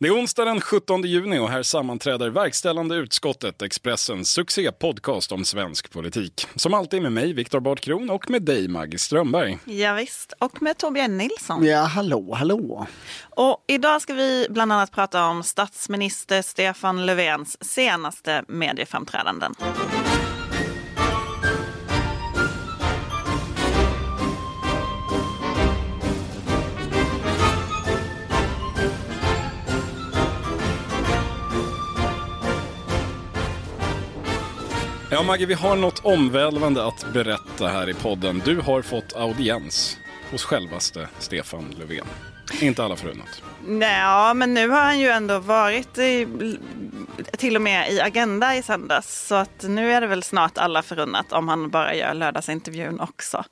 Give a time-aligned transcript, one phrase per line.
[0.00, 5.90] Det är onsdag den 17 juni och här sammanträder verkställande utskottet, Expressens succépodcast om svensk
[5.90, 6.46] politik.
[6.56, 9.58] Som alltid med mig, Viktor Bart Kron, och med dig, Maggie Strömberg.
[9.64, 10.32] Ja, visst.
[10.38, 11.64] och med Torbjörn Nilsson.
[11.64, 12.86] Ja, hallå, hallå.
[13.30, 19.54] Och idag ska vi bland annat prata om statsminister Stefan Löfvens senaste medieframträdanden.
[19.58, 20.07] Ja,
[35.28, 38.42] Maggie, vi har något omvälvande att berätta här i podden.
[38.44, 39.98] Du har fått audiens
[40.30, 42.06] hos självaste Stefan Löfven.
[42.60, 43.42] Inte alla förunnat.
[43.80, 46.26] Ja, men nu har han ju ändå varit i,
[47.36, 49.26] till och med i Agenda i söndags.
[49.26, 53.44] Så att nu är det väl snart alla förunnat om han bara gör lördagsintervjun också.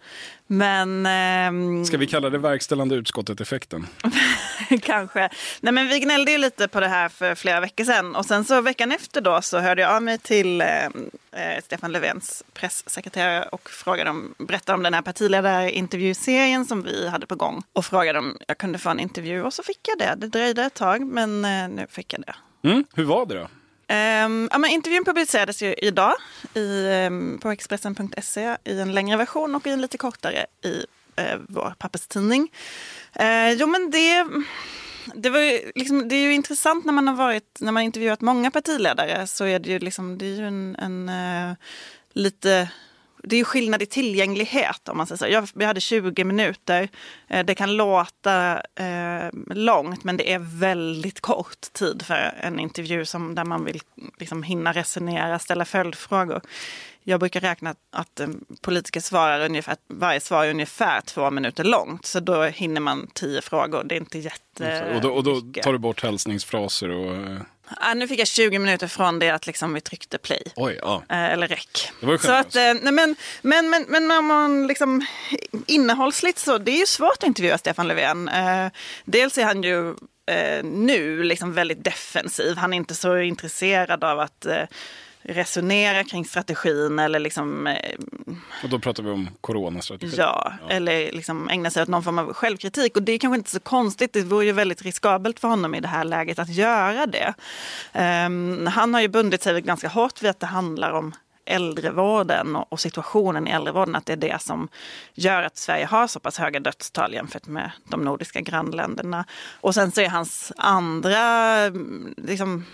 [0.46, 1.06] Men...
[1.06, 1.84] Ehm...
[1.84, 3.86] Ska vi kalla det verkställande utskottet-effekten?
[4.82, 5.28] Kanske.
[5.60, 8.16] Nej, men vi gnällde ju lite på det här för flera veckor sedan.
[8.16, 11.92] Och sen så veckan efter då så hörde jag av mig till eh, eh Stefan
[11.92, 17.62] Löfvens pressekreterare och frågade om, berättade om den här partiledarintervjuserien som vi hade på gång.
[17.72, 20.14] Och frågade om jag kunde få en intervju och så fick jag det.
[20.16, 22.34] Det dröjde ett tag men eh, nu fick jag det.
[22.68, 23.48] Mm, hur var det då?
[23.88, 26.14] Um, ja, men intervjun publicerades ju idag
[26.54, 30.84] i, um, på Expressen.se i en längre version och i en lite kortare i
[31.20, 32.52] uh, vår papperstidning.
[33.20, 34.26] Uh, jo men det,
[35.14, 38.20] det, var ju, liksom, det är ju intressant när man har varit, när man intervjuat
[38.20, 41.56] många partiledare så är det ju, liksom, det är ju en, en uh,
[42.12, 42.68] lite
[43.28, 45.26] det är skillnad i tillgänglighet om man säger så.
[45.26, 46.88] Jag, vi hade 20 minuter.
[47.28, 53.04] Eh, det kan låta eh, långt men det är väldigt kort tid för en intervju
[53.04, 53.80] som, där man vill
[54.18, 56.40] liksom, hinna resonera, ställa följdfrågor.
[57.02, 58.28] Jag brukar räkna att, eh,
[58.60, 62.06] politiker svarar ungefär, varje svar är ungefär två minuter långt.
[62.06, 63.84] Så då hinner man tio frågor.
[63.84, 64.92] Det är inte jätte...
[64.94, 67.38] Och då, och då tar du bort hälsningsfraser och...
[67.80, 70.42] Ja, nu fick jag 20 minuter från det att liksom vi tryckte play.
[70.56, 71.02] Oj, ja.
[71.08, 71.92] Eh, eller räck.
[72.00, 75.06] Det var så att, eh, nej, men, men, men, men man liksom
[75.66, 78.28] innehållsligt så, det är ju svårt att intervjua Stefan Löfven.
[78.28, 78.66] Eh,
[79.04, 79.94] dels är han ju
[80.62, 82.56] nu liksom väldigt defensiv.
[82.56, 84.46] Han är inte så intresserad av att
[85.28, 87.66] resonera kring strategin eller liksom...
[87.66, 87.96] Eh,
[88.62, 90.14] och då pratar vi om coronastrategin?
[90.18, 92.96] Ja, ja, eller liksom ägna sig åt någon form av självkritik.
[92.96, 94.12] Och det är kanske inte så konstigt.
[94.12, 97.34] Det vore ju väldigt riskabelt för honom i det här läget att göra det.
[98.26, 101.14] Um, han har ju bundit sig ganska hårt vid att det handlar om
[101.46, 104.68] äldrevården och situationen i äldrevården, att det är det som
[105.14, 109.24] gör att Sverige har så pass höga dödstal jämfört med de nordiska grannländerna.
[109.60, 111.68] Och sen så är hans andra
[112.16, 112.64] liksom,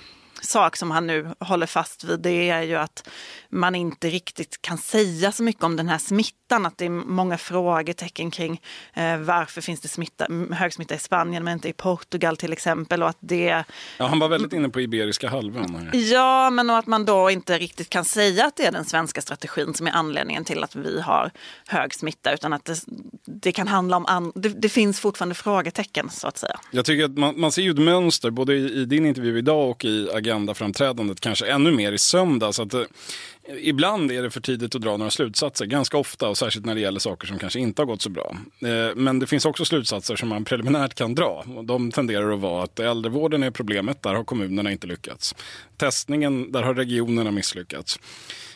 [0.44, 3.08] sak som han nu håller fast vid det är ju att
[3.48, 6.66] man inte riktigt kan säga så mycket om den här smittan.
[6.66, 8.60] Att det är många frågetecken kring
[8.94, 13.02] eh, varför finns det smitta, hög smitta i Spanien men inte i Portugal till exempel.
[13.02, 13.64] Och att det...
[13.98, 15.90] Ja, han var väldigt inne på Iberiska halvön.
[15.92, 19.20] Ja, men och att man då inte riktigt kan säga att det är den svenska
[19.20, 21.30] strategin som är anledningen till att vi har
[21.66, 22.34] hög smitta.
[22.34, 22.76] Utan att det,
[23.24, 24.06] det kan handla om...
[24.06, 24.32] An...
[24.34, 26.60] Det, det, finns fortfarande frågetecken så att säga.
[26.70, 29.70] Jag tycker att man, man ser ju ett mönster både i, i din intervju idag
[29.70, 32.60] och i Agenda-framträdandet, kanske ännu mer i söndags.
[32.60, 32.82] Att, eh,
[33.58, 36.80] Ibland är det för tidigt att dra några slutsatser, ganska ofta och särskilt när det
[36.80, 38.36] gäller saker som kanske inte har gått så bra.
[38.60, 42.40] Eh, men det finns också slutsatser som man preliminärt kan dra och de tenderar att
[42.40, 45.34] vara att äldrevården är problemet, där har kommunerna inte lyckats.
[45.76, 47.98] Testningen, där har regionerna misslyckats.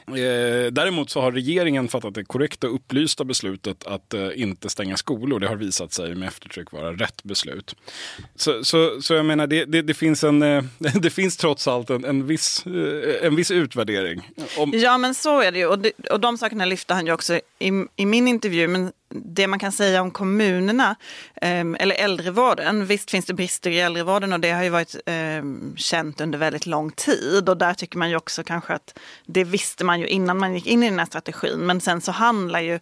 [0.09, 5.41] Eh, däremot så har regeringen fattat det korrekta upplysta beslutet att eh, inte stänga skolor.
[5.41, 7.77] Det har visat sig med eftertryck vara rätt beslut.
[8.37, 11.91] Så, så, så jag menar, det, det, det finns, en, eh, det finns trots allt
[11.91, 14.31] en, en, viss, eh, en viss utvärdering.
[14.59, 14.73] Om...
[14.75, 15.67] Ja, men så är det ju.
[15.67, 18.69] Och, det, och de sakerna lyfte han ju också i, i min intervju.
[18.69, 20.97] Men det man kan säga om kommunerna,
[21.43, 25.77] ehm, eller äldrevården, visst finns det brister i äldrevården och det har ju varit ehm,
[25.77, 29.85] känt under väldigt lång tid och där tycker man ju också kanske att det visste
[29.85, 31.59] man ju innan man gick in i den här strategin.
[31.59, 32.79] Men sen så handlar ju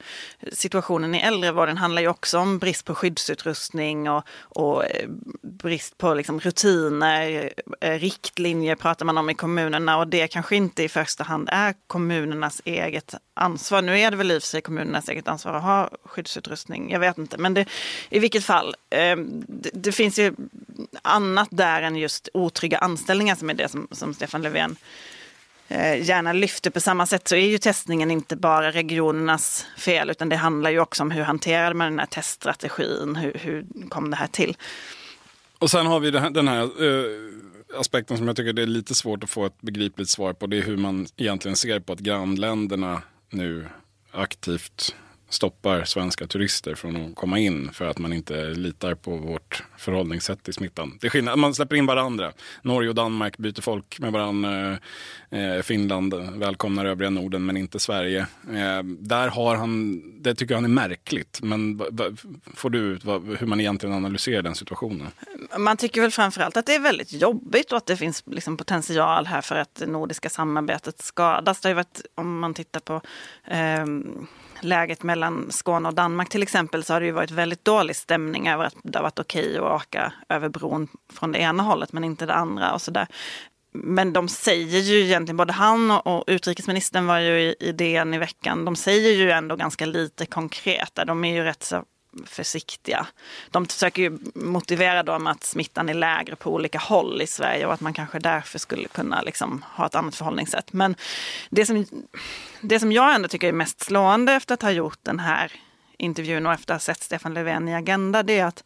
[0.53, 5.09] situationen i äldrevården handlar ju också om brist på skyddsutrustning och, och eh,
[5.43, 10.83] brist på liksom rutiner, eh, riktlinjer pratar man om i kommunerna och det kanske inte
[10.83, 13.83] i första hand är kommunernas eget ansvar.
[13.83, 16.91] Nu är det väl i och för sig kommunernas eget ansvar att ha skyddsutrustning.
[16.91, 17.67] Jag vet inte, men det,
[18.11, 18.75] i vilket fall.
[18.91, 19.17] Eh,
[19.49, 20.35] det, det, finns ju
[21.03, 24.77] annat där än just otrygga anställningar som är det som, som Stefan Löfven
[25.69, 26.71] eh, gärna lyfter.
[26.71, 30.81] På samma sätt så är ju testningen inte bara regionernas fel utan det handlar ju
[30.81, 34.57] också om hur hanterade man den här teststrategin, hur, hur kom det här till?
[35.59, 39.25] Och sen har vi den här eh, aspekten som jag tycker det är lite svårt
[39.25, 40.47] att få ett begripligt svar på.
[40.47, 43.67] Det är hur man egentligen ser på att grannländerna nu
[44.11, 44.95] aktivt
[45.29, 50.43] stoppar svenska turister från att komma in för att man inte litar på vårt förhållningssätt
[50.43, 50.99] till smittan.
[51.01, 52.33] Det är skillnad, man släpper in varandra.
[52.63, 54.79] Norge och Danmark byter folk med varandra.
[55.31, 58.27] Eh, eh, Finland välkomnar övriga Norden men inte Sverige.
[58.49, 61.41] Eh, där har han, det tycker han är märkligt.
[61.43, 61.83] Men
[62.55, 63.05] får du ut
[63.39, 65.09] hur man egentligen analyserar den situationen?
[65.59, 69.27] Man tycker väl framförallt att det är väldigt jobbigt och att det finns liksom potential
[69.27, 71.61] här för att det nordiska samarbetet skadas.
[71.61, 73.01] Det har ju varit, om man tittar på
[73.45, 73.87] eh,
[74.65, 78.49] läget mellan Skåne och Danmark till exempel så har det ju varit väldigt dålig stämning
[78.49, 82.05] över att det har varit okej att åka över bron från det ena hållet men
[82.05, 83.07] inte det andra och sådär.
[83.73, 88.19] Men de säger ju egentligen, både han och utrikesministern var ju i, i DN i
[88.19, 91.05] veckan, de säger ju ändå ganska lite konkreta.
[91.05, 91.85] De är ju rätt så
[92.27, 93.07] försiktiga.
[93.51, 97.73] De försöker ju motivera dem att smittan är lägre på olika håll i Sverige och
[97.73, 100.73] att man kanske därför skulle kunna liksom ha ett annat förhållningssätt.
[100.73, 100.95] Men
[101.51, 101.87] det som,
[102.61, 105.53] det som jag ändå tycker är mest slående efter att ha gjort den här
[105.99, 108.65] intervjun och efter att ha sett Stefan Löfven i Agenda, det är att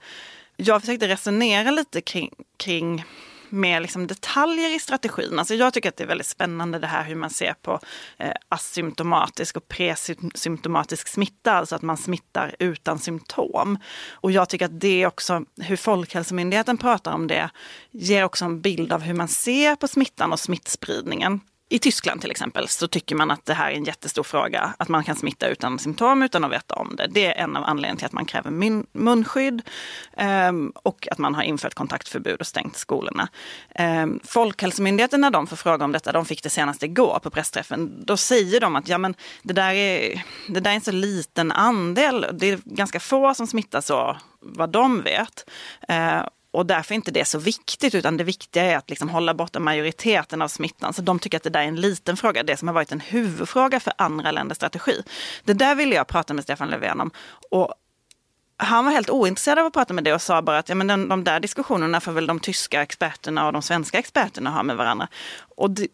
[0.57, 3.05] jag försökte resonera lite kring, kring
[3.51, 5.39] med liksom detaljer i strategin.
[5.39, 7.81] Alltså jag tycker att det är väldigt spännande det här hur man ser på
[8.17, 13.79] eh, asymptomatisk och presymptomatisk smitta, alltså att man smittar utan symptom.
[14.11, 17.51] Och jag tycker att det också, hur Folkhälsomyndigheten pratar om det,
[17.91, 21.41] ger också en bild av hur man ser på smittan och smittspridningen.
[21.71, 24.89] I Tyskland till exempel så tycker man att det här är en jättestor fråga, att
[24.89, 27.07] man kan smitta utan symptom utan att veta om det.
[27.11, 28.51] Det är en av anledningarna till att man kräver
[28.99, 29.63] munskydd
[30.49, 33.29] um, och att man har infört kontaktförbud och stängt skolorna.
[33.75, 37.31] Ehm, um, Folkhälsomyndigheten när de får fråga om detta, de fick det senast igår på
[37.31, 40.93] pressträffen, då säger de att ja, men det, där är, det där är en så
[40.93, 45.51] liten andel, det är ganska få som smittas så vad de vet.
[45.91, 49.35] Uh, och därför är inte det så viktigt, utan det viktiga är att liksom hålla
[49.35, 50.93] borta majoriteten av smittan.
[50.93, 53.01] Så de tycker att det där är en liten fråga, det som har varit en
[53.01, 55.03] huvudfråga för andra länders strategi.
[55.45, 57.11] Det där ville jag prata med Stefan Löfven om.
[57.51, 57.75] Och
[58.57, 60.87] han var helt ointresserad av att prata med det och sa bara att ja, men
[60.87, 64.77] den, de där diskussionerna får väl de tyska experterna och de svenska experterna ha med
[64.77, 65.09] varandra.
[65.57, 65.89] Och det,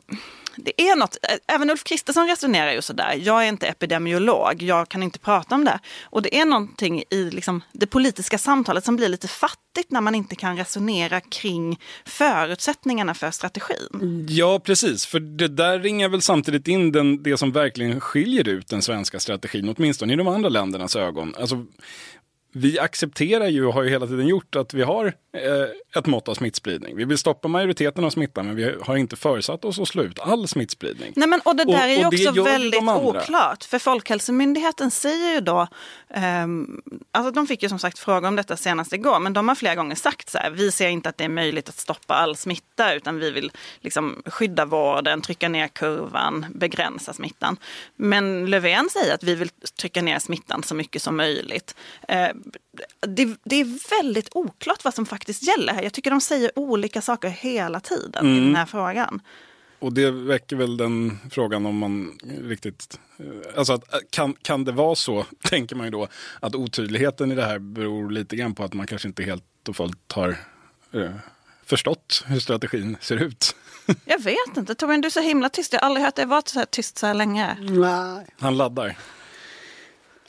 [0.56, 1.16] det är något,
[1.46, 3.20] även Ulf Kristersson resonerar ju sådär.
[3.22, 5.78] Jag är inte epidemiolog, jag kan inte prata om det.
[6.04, 10.14] Och det är någonting i liksom, det politiska samtalet som blir lite fattigt när man
[10.14, 14.26] inte kan resonera kring förutsättningarna för strategin.
[14.28, 15.06] Ja, precis.
[15.06, 19.20] För det där ringar väl samtidigt in den, det som verkligen skiljer ut den svenska
[19.20, 21.34] strategin, åtminstone i de andra ländernas ögon.
[21.40, 21.66] Alltså,
[22.56, 26.28] vi accepterar ju och har ju hela tiden gjort att vi har eh, ett mått
[26.28, 26.96] av smittspridning.
[26.96, 30.18] Vi vill stoppa majuriteten av smittan men vi har inte försatt oss att slå ut
[30.18, 31.12] all smittspridning.
[31.16, 33.64] Nej, men, och det där och, är ju också väldigt oklart.
[33.64, 35.60] För Folkhälsomyndigheten säger ju då,
[36.10, 36.46] eh,
[37.12, 39.74] alltså de fick ju som sagt fråga om detta senast igår, men de har flera
[39.74, 42.94] gånger sagt så här, vi ser inte att det är möjligt att stoppa all smitta
[42.94, 47.56] utan vi vill liksom skydda vården, trycka ner kurvan, begränsa smittan.
[47.96, 49.48] Men Löfven säger att vi vill
[49.80, 51.74] trycka ner smittan så mycket som möjligt.
[52.08, 52.28] Eh,
[53.00, 55.82] det, det, är väldigt oklart vad som faktiskt gäller här.
[55.82, 58.36] Jag tycker de säger olika saker hela tiden mm.
[58.36, 59.20] i den här frågan.
[59.78, 63.00] Och det väcker väl den frågan om man riktigt...
[63.56, 66.08] Alltså att, kan, kan det vara så, tänker man ju då,
[66.40, 69.76] att otydligheten i det här beror lite grann på att man kanske inte helt och
[69.76, 70.36] fullt har
[70.92, 71.10] eh,
[71.64, 73.56] förstått hur strategin ser ut.
[74.04, 74.74] Jag vet inte.
[74.74, 75.72] Torbjörn, du är så himla tyst.
[75.72, 77.56] Jag har aldrig hört dig vara så här tyst så här länge.
[77.60, 78.26] Nej.
[78.38, 78.96] Han laddar.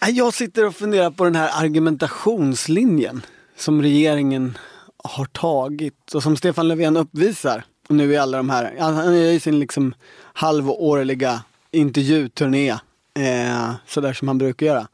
[0.09, 3.25] Jag sitter och funderar på den här argumentationslinjen
[3.55, 4.57] som regeringen
[4.97, 7.63] har tagit och som Stefan Löfven uppvisar.
[7.89, 9.93] Nu i alla de här, han är i sin liksom
[10.33, 12.69] halvårliga intervjuturné,
[13.13, 14.87] eh, sådär som han brukar göra.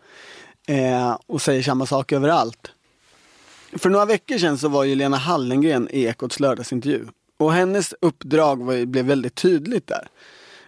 [0.68, 2.72] Eh, och säger samma sak överallt.
[3.74, 7.06] För några veckor sedan så var ju Lena Hallengren i Ekots lördagsintervju.
[7.38, 10.08] Och hennes uppdrag var, blev väldigt tydligt där.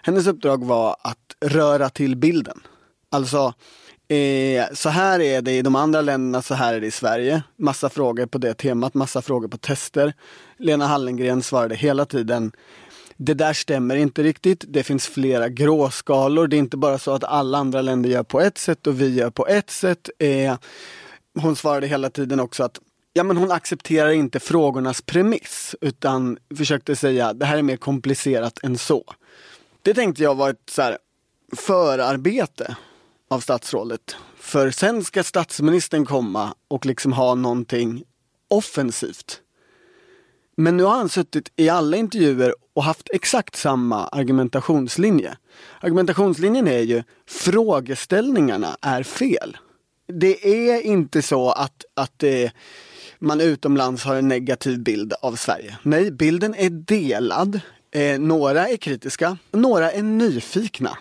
[0.01, 2.61] Hennes uppdrag var att röra till bilden.
[3.09, 3.53] Alltså
[4.07, 7.43] Eh, så här är det i de andra länderna, så här är det i Sverige.
[7.57, 10.13] Massa frågor på det temat, massa frågor på tester.
[10.57, 12.51] Lena Hallengren svarade hela tiden
[13.17, 14.65] det där stämmer inte riktigt.
[14.67, 16.47] Det finns flera gråskalor.
[16.47, 19.15] Det är inte bara så att alla andra länder gör på ett sätt och vi
[19.15, 20.09] gör på ett sätt.
[20.19, 20.57] Eh,
[21.39, 22.79] hon svarade hela tiden också att
[23.13, 28.63] ja, men hon accepterar inte frågornas premiss utan försökte säga det här är mer komplicerat
[28.63, 29.03] än så.
[29.81, 30.97] Det tänkte jag var ett så här,
[31.55, 32.75] förarbete
[33.33, 34.15] av statsrådet.
[34.37, 38.03] För sen ska statsministern komma och liksom ha någonting
[38.47, 39.39] offensivt.
[40.57, 45.37] Men nu har han suttit i alla intervjuer och haft exakt samma argumentationslinje.
[45.79, 49.57] Argumentationslinjen är ju frågeställningarna är fel.
[50.07, 52.51] Det är inte så att, att det,
[53.19, 55.77] man utomlands har en negativ bild av Sverige.
[55.83, 57.59] Nej, bilden är delad.
[57.91, 60.97] Eh, några är kritiska, några är nyfikna.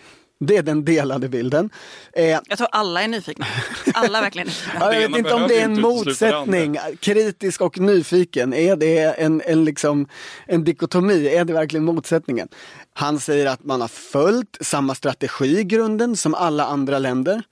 [0.46, 1.70] Det är den delade bilden.
[2.12, 3.46] Eh, Jag tror alla är nyfikna.
[3.94, 4.72] Alla är verkligen nyfikna.
[4.80, 8.54] Ja, jag Det vet inte om det är en motsättning, kritisk och nyfiken.
[8.54, 10.06] Är det en, en, liksom,
[10.46, 11.28] en dikotomi?
[11.28, 12.48] Är det verkligen motsättningen?
[12.94, 17.42] Han säger att man har följt samma strategi i grunden som alla andra länder.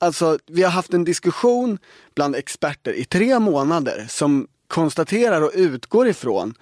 [0.00, 1.78] Alltså, vi har haft en diskussion
[2.14, 6.54] bland experter i tre månader som konstaterar och utgår ifrån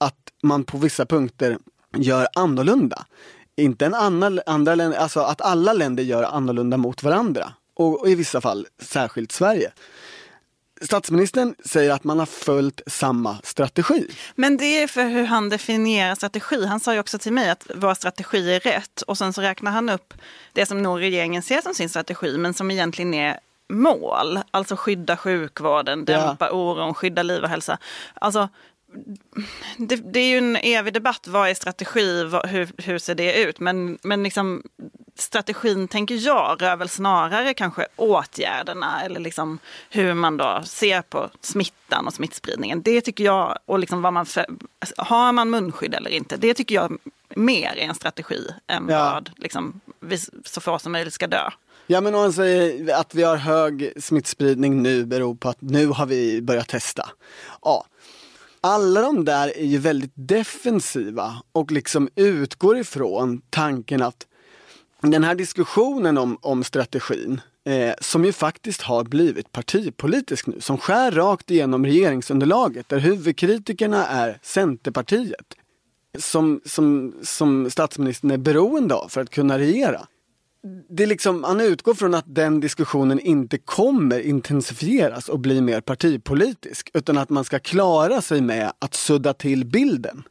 [0.00, 1.58] att man på vissa punkter
[1.96, 3.04] gör annorlunda.
[3.56, 7.52] Inte en annan, andra länder, alltså att alla länder gör annorlunda mot varandra.
[7.74, 9.72] Och, och i vissa fall särskilt Sverige.
[10.82, 14.06] Statsministern säger att man har följt samma strategi.
[14.34, 16.66] Men det är för hur han definierar strategi.
[16.66, 19.70] Han sa ju också till mig att vår strategi är rätt och sen så räknar
[19.70, 20.14] han upp
[20.52, 23.38] det som nog regeringen ser som sin strategi men som egentligen är
[23.72, 24.38] mål.
[24.50, 26.26] Alltså skydda sjukvården, Ja.
[26.26, 27.78] dämpa oron, skydda liv och hälsa.
[28.14, 28.48] Alltså,
[29.76, 33.42] det, det är ju en evig debatt, vad är strategi, vad, hur, hur ser det
[33.42, 33.60] ut?
[33.60, 34.62] Men, men liksom,
[35.14, 39.58] strategin tänker jag rör väl snarare kanske åtgärderna eller liksom
[39.90, 42.82] hur man då ser på smittan och smittspridningen.
[42.82, 44.46] Det tycker jag, och liksom vad man för,
[44.96, 49.12] har man munskydd eller inte, det tycker jag mer är en strategi än Ja.
[49.14, 51.50] vad liksom, vi, så få som möjligt ska dö.
[51.86, 56.06] Ja men om säger att vi har hög smittspridning nu beror på att nu har
[56.06, 57.08] vi börjat testa.
[57.62, 57.84] Ja.
[58.62, 64.26] Alla de där är ju väldigt defensiva och liksom utgår ifrån tanken att
[65.02, 70.78] den här diskussionen om, om strategin eh, som ju faktiskt har blivit partipolitisk nu, som
[70.78, 75.54] skär rakt igenom regeringsunderlaget där huvudkritikerna är Centerpartiet
[76.18, 80.06] som, som, som statsministern är beroende av för att kunna regera.
[80.88, 85.80] Det är liksom, han utgår från att den diskussionen inte kommer intensifieras och bli mer
[85.80, 90.22] partipolitisk utan att man ska klara sig med att sudda till bilden.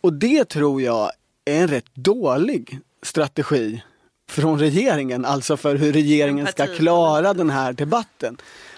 [0.00, 1.10] Och det tror jag
[1.44, 3.82] är en rätt dålig strategi
[4.30, 8.36] från regeringen, alltså för hur regeringen ska klara den här debatten.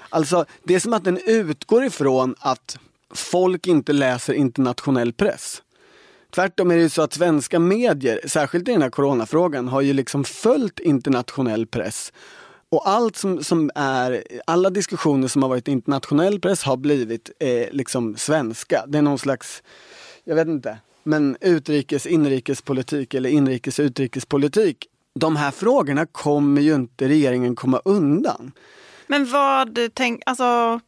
[0.09, 2.79] Alltså, det är som att den utgår ifrån att
[3.15, 5.63] folk inte läser internationell press.
[6.37, 9.93] Tvärtom är det ju så att svenska medier, särskilt i den här coronafrågan, har ju
[9.93, 12.13] liksom följt internationell press.
[12.69, 17.67] Och allt som, som är, alla diskussioner som har varit internationell press har blivit eh,
[17.71, 18.85] liksom svenska.
[18.89, 19.63] Det är någon slags,
[20.25, 24.87] jag vet inte, men utrikes inrikespolitik eller inrikes utrikespolitik.
[25.15, 28.53] De här frågorna kommer ju inte regeringen komma undan.
[29.07, 30.81] Men vad tänk, alltså,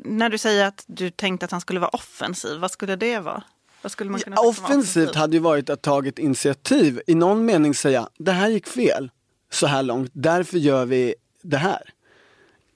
[0.00, 3.42] när du säger att du tänkte att han skulle vara offensiv, vad skulle det vara?
[3.84, 7.74] Vad skulle man kunna Ja, offensivt hade ju varit att tagit initiativ, i någon mening
[7.74, 9.10] säga det här gick fel
[9.50, 11.82] så här långt, därför gör vi det här.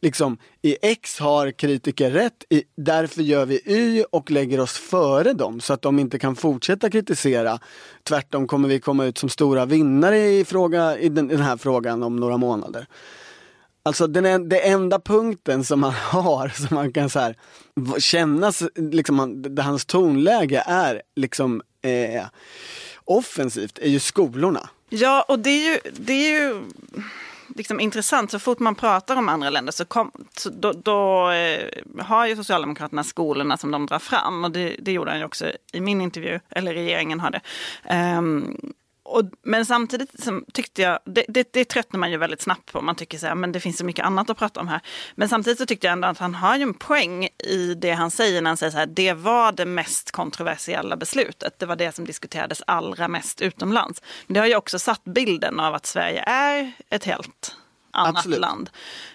[0.03, 5.33] Liksom, i X har kritiker rätt, i, därför gör vi Y och lägger oss före
[5.33, 7.59] dem så att de inte kan fortsätta kritisera.
[8.03, 12.03] Tvärtom kommer vi komma ut som stora vinnare i, fråga, i den, den här frågan
[12.03, 12.87] om några månader.
[13.89, 17.37] Alltså den en, den enda punkten som man har som man kan så här,
[17.99, 22.25] kännas, känna, liksom, han- där hans tonläge är liksom eh,
[23.05, 24.69] offensivt är ju skolorna.
[24.89, 26.63] Ja, och det är ju, det är ju
[27.57, 28.31] liksom intressant.
[28.31, 31.69] Så fort man pratar om andra länder så, kom, så då, då eh,
[32.05, 34.45] har ju Socialdemokraterna skolorna som de drar fram.
[34.45, 37.41] Och det, det gjorde han ju också i min intervju, eller regeringen har det.
[38.19, 38.73] Um,
[39.09, 42.81] och, men samtidigt som tyckte jag, det, det, det tröttnar man ju väldigt snabbt på.
[42.81, 44.81] Man tycker så här, men det finns så mycket annat att prata om här.
[45.15, 48.11] Men samtidigt så tyckte jag ändå att han har ju en poäng i det han
[48.11, 51.59] säger när han säger så här, det var det mest kontroversiella beslutet.
[51.59, 54.03] Det var det som diskuterades allra mest utomlands.
[54.27, 57.57] Men det har ju också satt bilden av att Sverige är ett helt
[57.91, 58.39] annat Absolut.
[58.39, 58.71] land.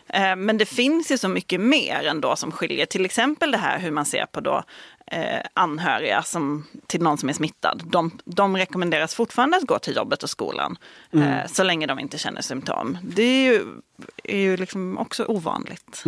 [0.07, 2.85] Eh, Men det finns ju så mycket mer ändå som skiljer.
[2.85, 4.63] Till exempel det här hur man ser på då
[5.13, 7.83] eh, anhöriga som, till någon som är smittad.
[7.85, 10.77] De, de rekommenderas fortfarande att gå till jobbet och skolan
[11.11, 12.97] eh, så länge de inte känner symptom.
[13.03, 13.65] Det är ju,
[14.23, 16.03] är ju liksom också ovanligt.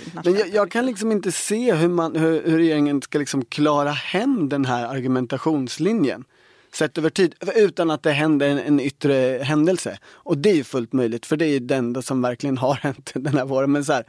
[0.00, 3.18] i ett Men jag, jag kan liksom inte se hur, man, hur, hur regeringen ska
[3.18, 6.24] liksom klara hem den här argumentationslinjen.
[6.72, 9.98] Sett över tid, utan att det händer en, en yttre händelse.
[10.06, 12.74] Och det är ju fullt möjligt, för det är ju det enda som verkligen har
[12.74, 13.72] hänt den här våren.
[13.72, 14.04] Men så här,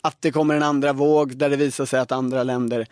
[0.00, 2.86] att det kommer en andra våg där det visar sig att andra länder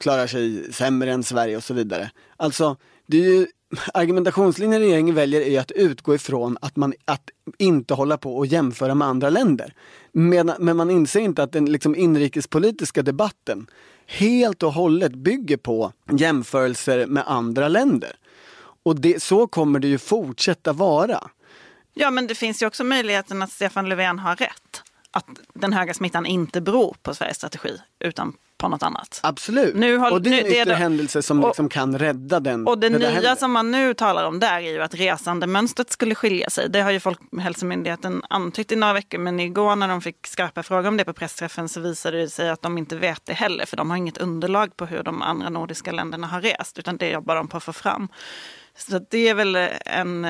[0.00, 2.10] klarar sig sämre än Sverige och så vidare.
[2.36, 2.76] Alltså,
[3.06, 3.46] det är ju,
[3.94, 8.94] argumentationslinjen regeringen väljer är att utgå ifrån att man att inte hålla på och jämföra
[8.94, 9.74] med andra länder.
[10.12, 13.66] Men, men man inser inte att den liksom inrikespolitiska debatten
[14.06, 18.16] helt och hållet bygger på jämförelser med andra länder.
[18.82, 21.30] Och det, så kommer det ju fortsätta vara.
[21.94, 24.82] Ja, men det finns ju också möjligheten att Stefan Löfven har rätt.
[25.10, 29.20] Att den höga smittan inte beror på Sveriges strategi utan på något annat.
[29.22, 29.74] Absolut.
[29.74, 32.66] Nu har- och det är en det yttre händelse som och- liksom kan rädda den.
[32.66, 33.34] Och det när nya händer.
[33.34, 36.68] som man nu talar om där är ju att resandemönstret skulle skilja sig.
[36.70, 40.88] Det har ju Folkhälsomyndigheten antytt i några veckor men igår när de fick skarpa frågor
[40.88, 43.76] om det på pressträffen så visade det sig att de inte vet det heller för
[43.76, 47.36] de har inget underlag på hur de andra nordiska länderna har rest utan det jobbar
[47.36, 48.08] de på att få fram.
[48.76, 50.22] Så det är väl en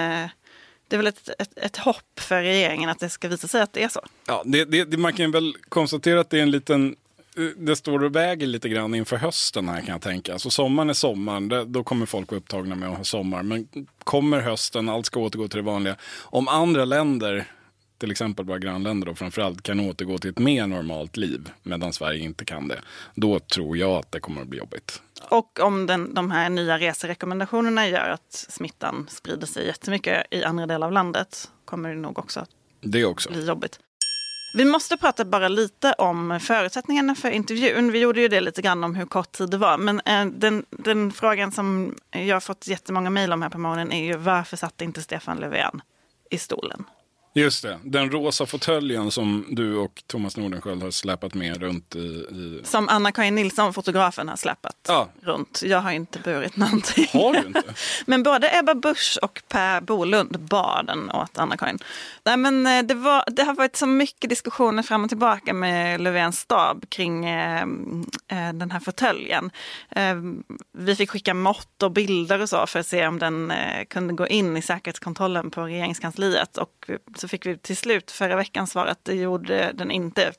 [0.89, 3.73] det är väl ett, ett, ett hopp för regeringen att det ska visa sig att
[3.73, 4.01] det är så.
[4.27, 6.97] Ja, det, det, det, man kan väl konstatera att det är en liten
[7.57, 10.33] det står och väger lite grann inför hösten här kan jag tänka.
[10.33, 13.43] Alltså sommaren är sommaren, då kommer folk vara upptagna med att ha sommar.
[13.43, 13.69] Men
[14.05, 15.97] kommer hösten, allt ska återgå till det vanliga.
[16.23, 17.45] Om andra länder,
[17.99, 22.19] till exempel våra grannländer då framförallt, kan återgå till ett mer normalt liv, medan Sverige
[22.25, 22.81] inte kan det.
[23.15, 25.03] Då tror jag att det kommer att bli jobbigt.
[25.31, 30.67] Och om den, de här nya reserekommendationerna gör att smittan sprider sig jättemycket i andra
[30.67, 33.31] delar av landet kommer det nog också att Det också.
[33.31, 33.81] bli jobbigt.
[34.55, 37.93] Vi måste prata bara lite om förutsättningarna för intervjun.
[37.93, 39.79] Vi gjorde ju det lite grann om hur kort tid det var.
[39.79, 43.93] Men eh, den, den frågan som jag har fått jättemånga mejl om här på morgonen
[43.93, 45.83] är ju varför satt inte Stefan Löfven
[46.31, 46.85] i stolen?
[47.39, 51.99] Just det, den rosa fåtöljen som du och Thomas Nordenskjöld har släpat med runt i...
[51.99, 52.61] i...
[52.65, 55.09] Som Anna-Karin Nilsson, fotografen, har släpat Ja.
[55.23, 55.63] runt.
[55.65, 57.07] Jag har inte burit någonting.
[57.13, 57.63] Har du inte?
[58.07, 61.79] Men både Ebba Busch och Per Bolund bar den åt Anna-Karin.
[62.25, 66.01] Nej, men eh, det, var, det har varit så mycket diskussioner fram och tillbaka med
[66.01, 67.63] Löfvens stab kring eh,
[68.29, 69.51] eh, den här fåtöljen.
[69.91, 70.15] Eh,
[70.73, 74.15] vi fick skicka mått och bilder och så för att se om den eh, kunde
[74.15, 76.57] gå in i säkerhetskontrollen på regeringskansliet.
[76.59, 80.33] Och så fick vi till slut förra veckan svar att det gjorde den inte.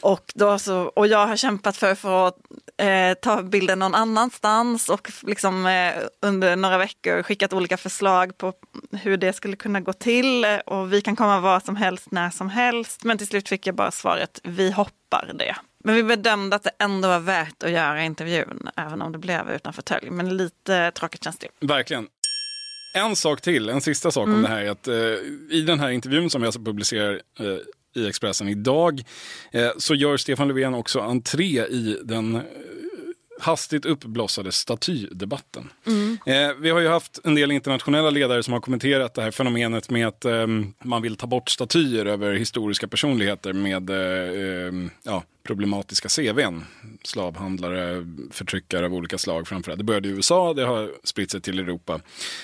[0.00, 2.36] Och, då så, och jag har kämpat för, för att
[2.76, 8.52] eh, ta bilden någon annanstans och liksom, eh, under några veckor skickat olika förslag på
[8.92, 10.46] hur det skulle kunna gå till.
[10.66, 13.04] Och vi kan komma var som helst, när som helst.
[13.04, 15.56] Men till slut fick jag bara svaret, vi hoppar det.
[15.84, 19.50] Men vi bedömde att det ändå var värt att göra intervjun, även om det blev
[19.50, 20.10] utan tölj.
[20.10, 21.48] Men lite tråkigt känns det.
[21.60, 22.06] Verkligen.
[22.92, 24.94] En sak till, en sista sak om det här är att eh,
[25.50, 29.02] i den här intervjun som vi alltså publicerar eh, i Expressen idag
[29.52, 32.42] eh, så gör Stefan Löfven också entré i den eh,
[33.40, 35.70] hastigt uppblossade statydebatten.
[36.26, 39.90] Eh, vi har ju haft en del internationella ledare som har kommenterat det här fenomenet
[39.90, 40.46] med att eh,
[40.84, 44.72] man vill ta bort statyer över historiska personligheter med eh, eh,
[45.02, 46.64] ja, problematiska CVn.
[47.04, 49.78] Slavhandlare, förtryckare av olika slag framförallt.
[49.78, 52.00] Det började i USA, det har spritt sig till Europa.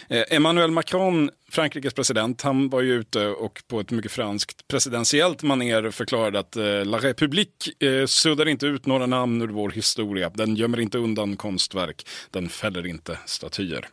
[0.08, 5.42] Eh, Emmanuel Macron, Frankrikes president, han var ju ute och på ett mycket franskt presidentiellt
[5.42, 10.30] maner förklarade att eh, La République eh, suddar inte ut några namn ur vår historia.
[10.34, 12.06] Den gömmer inte undan konstverk.
[12.30, 13.88] Den fäller inte statyer.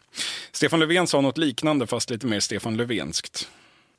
[0.52, 3.50] Stefan Löfven sa något liknande fast lite mer Stefan Löfvenskt.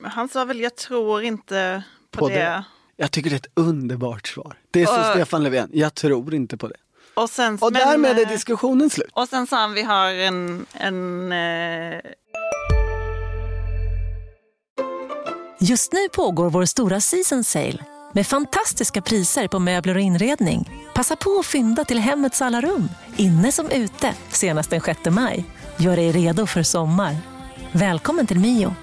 [0.03, 2.35] Han sa väl, jag tror inte på, På det.
[2.35, 2.64] det.
[3.02, 4.54] Jag tycker det är ett underbart svar.
[4.70, 6.74] Det är så Och- Stefan Löfven, jag tror inte på det.
[7.14, 9.10] Och, sen, Och men, därmed är eh, diskussionen slut.
[9.12, 12.00] Och sen sa han vi har en, en eh,
[15.60, 17.78] Just nu pågår vår stora season sale
[18.12, 20.70] med fantastiska priser på möbler och inredning.
[20.94, 25.44] Passa på att fynda till hemmets alla rum, inne som ute, senast den 6 maj.
[25.76, 27.16] Gör dig redo för sommar.
[27.72, 28.74] Välkommen till Mio.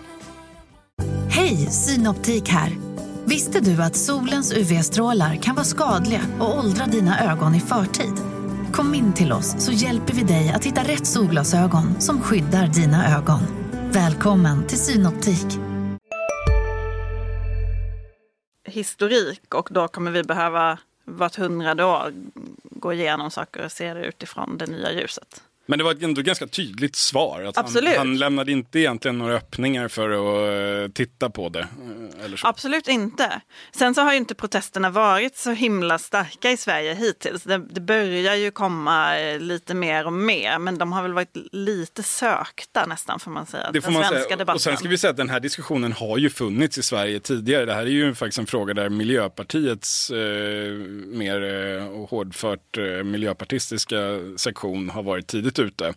[1.30, 2.89] Hej, Synoptik här.
[3.26, 8.14] Visste du att solens UV-strålar kan vara skadliga och åldra dina ögon i förtid?
[8.74, 13.18] Kom in till oss så hjälper vi dig att hitta rätt solglasögon som skyddar dina
[13.18, 13.40] ögon.
[13.92, 15.60] Välkommen till Synoptik.
[18.70, 22.14] historik och då kommer vi behöva vart hundrade år
[22.64, 25.44] gå igenom saker och se det utifrån det nya ljuset.
[25.70, 27.42] Men det var ett ändå ganska tydligt svar.
[27.42, 27.98] Att han, Absolut.
[27.98, 31.68] han lämnade inte egentligen några öppningar för att eh, titta på det.
[32.38, 32.48] så.
[32.48, 33.42] Absolut inte.
[33.72, 37.44] Sen så har ju inte protesterna varit så himla starka i Sverige hittills.
[37.44, 41.38] Det, det börjar ju komma eh, lite mer och mer, men de har väl varit
[41.52, 43.72] lite sökta nästan får man säga.
[43.74, 44.38] Det får den man svenska säga.
[44.38, 44.56] debatten.
[44.56, 47.66] Och sen ska vi säga att den här diskussionen har ju funnits i Sverige tidigare.
[47.66, 50.74] Det här är ju faktiskt en fråga där Miljöpartiets eh,
[51.18, 53.98] mer eh, hårdfört eh, miljöpartistiska
[54.38, 55.94] sektion har varit tidigt ute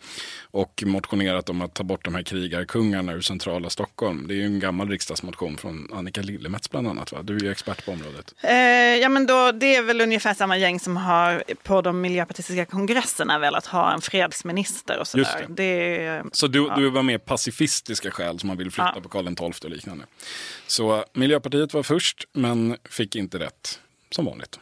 [0.50, 4.26] och motionerat om att ta bort de här krigarkungarna ur centrala Stockholm.
[4.28, 7.12] Det är ju en gammal riksdagsmotion från Annika Lillemets bland annat.
[7.12, 7.22] Va?
[7.22, 8.34] Du är ju expert på området.
[8.42, 8.52] Eh,
[8.96, 13.38] ja, men då, det är väl ungefär samma gäng som har på de miljöpartistiska kongresserna
[13.38, 15.46] velat ha en fredsminister och Just sådär.
[15.48, 15.54] det.
[15.54, 16.24] Det.
[16.32, 19.00] Så du, du var mer pacifistiska skäl som man vill flytta Ja.
[19.00, 20.04] på Karl XII och liknande.
[20.66, 24.58] Så Miljöpartiet var först, men fick inte rätt, som vanligt.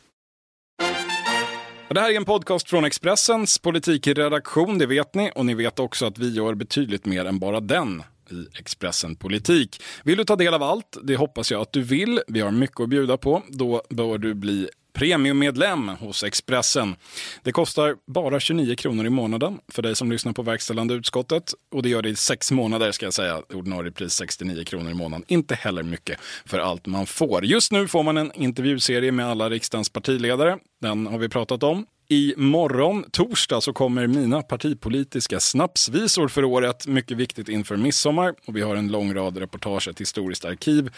[1.94, 5.32] Det här är en podcast från Expressens politikredaktion, det vet ni.
[5.34, 9.82] Och ni vet också att vi gör betydligt mer än bara den i Expressen Politik.
[10.04, 10.98] Vill du ta del av allt?
[11.02, 12.22] Det hoppas jag att du vill.
[12.26, 13.42] Vi har mycket att bjuda på.
[13.48, 16.96] Då bör du bli premiummedlem hos Expressen.
[17.42, 21.54] Det kostar bara 29 kronor i månaden för dig som lyssnar på verkställande utskottet.
[21.72, 23.42] Och det gör det i sex månader ska jag säga.
[23.54, 25.24] Ordinarie pris 69 kronor i månaden.
[25.28, 27.44] Inte heller mycket för allt man får.
[27.44, 30.58] Just nu får man en intervjuserie med alla riksdagens partiledare.
[30.80, 31.86] Den har vi pratat om.
[32.12, 36.86] I morgon, torsdag, så kommer mina partipolitiska snapsvisor för året.
[36.86, 38.34] Mycket viktigt inför midsommar.
[38.46, 40.90] Och vi har en lång rad reportage, ett historiskt arkiv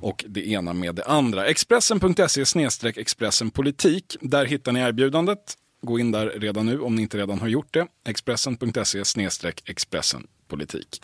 [0.00, 1.46] och det ena med det andra.
[1.46, 2.42] Expressen.se
[2.96, 4.16] Expressen politik.
[4.20, 5.54] Där hittar ni erbjudandet.
[5.82, 7.86] Gå in där redan nu om ni inte redan har gjort det.
[8.08, 9.02] Expressen.se
[9.66, 11.00] Expressen politik.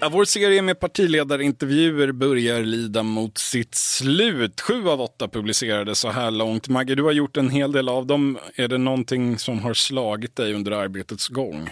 [0.00, 4.60] Ja, vår serie med partiledarintervjuer börjar lida mot sitt slut.
[4.60, 6.68] Sju av åtta publicerades så här långt.
[6.68, 8.38] Maggie, du har gjort en hel del av dem.
[8.54, 11.70] Är det någonting som har slagit dig under arbetets gång?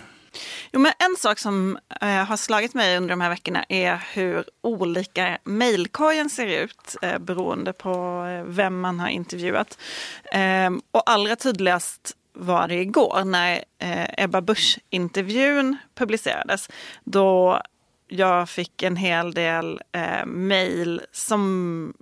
[0.72, 4.44] Jo, men en sak som eh, har slagit mig under de här veckorna är hur
[4.62, 9.78] olika mejlkorgen ser ut eh, beroende på eh, vem man har intervjuat.
[10.32, 16.68] Eh, och allra tydligast var det igår när eh, Ebba Busch-intervjun publicerades.
[17.04, 17.60] Då
[18.08, 21.94] jag fick en hel del eh, mejl som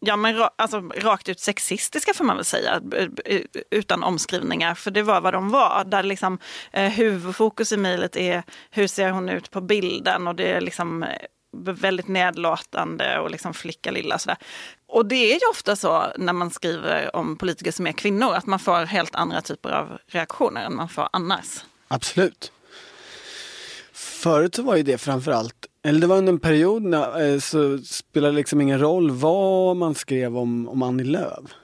[0.00, 4.74] Ja, men alltså, rakt ut sexistiska får man väl säga, eh, eh, utan omskrivningar.
[4.74, 5.84] För det var vad de var.
[5.84, 6.38] Där liksom,
[6.72, 11.02] eh, huvudfokus i mejlet är hur ser hon ut på bilden och det är liksom
[11.02, 11.08] eh,
[11.56, 14.38] väldigt nedlåtande och liksom flicka lilla sådär.
[14.88, 18.46] Och det är ju ofta så när man skriver om politiker som är kvinnor att
[18.46, 21.64] man får helt andra typer av reaktioner än man får annars.
[21.88, 22.52] Absolut.
[23.92, 27.78] Förut så var ju det framförallt, eller det var under en period när, eh, så
[27.78, 31.54] spelade det liksom ingen roll vad man skrev om, om Annie Lööf.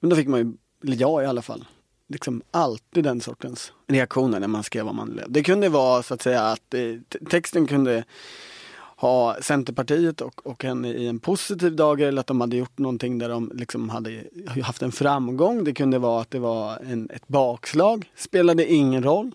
[0.00, 0.52] Men då fick man ju,
[0.84, 1.64] eller jag i alla fall,
[2.08, 5.26] liksom alltid den sortens reaktioner när man skrev om Annie Lööf.
[5.28, 8.04] Det kunde vara så att säga att eh, texten kunde
[8.96, 13.18] ha Centerpartiet och, och henne i en positiv dager eller att de hade gjort någonting
[13.18, 14.24] där de liksom hade
[14.62, 15.64] haft en framgång.
[15.64, 19.32] Det kunde vara att det var en, ett bakslag, spelade ingen roll.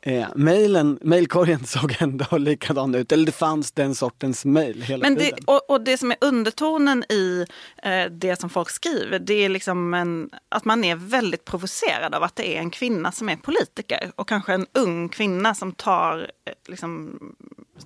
[0.00, 5.16] Eh, mailen, mailkorgen såg ändå likadan ut, eller det fanns den sortens mail hela Men
[5.16, 5.38] tiden.
[5.46, 7.46] Det, och, och, det som är undertonen i
[7.82, 12.22] eh, det som folk skriver, det är liksom en, att man är väldigt provocerad av
[12.22, 14.10] att det är en kvinna som är politiker.
[14.16, 17.18] Och kanske en ung kvinna som tar, eh, liksom,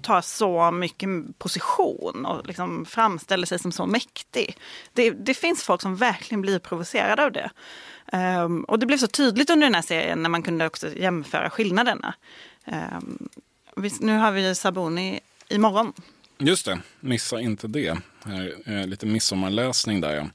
[0.03, 4.57] tar så mycket position och liksom framställer sig som så mäktig.
[4.93, 7.51] Det, det finns folk som verkligen blir provocerade av det.
[8.13, 11.51] Um, och det blev så tydligt under den här serien när man kunde också jämföra
[11.51, 12.15] skillnaderna.
[12.67, 13.29] Um,
[14.01, 15.93] nu har vi Saboni imorgon.
[16.39, 17.99] Just det, missa inte det.
[18.25, 20.27] Här, eh, lite midsommarläsning där ja.